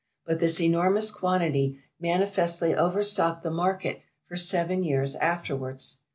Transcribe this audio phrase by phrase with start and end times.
[0.25, 5.99] But this enormous quantity manifestly overstocked the market for seven years afterwards.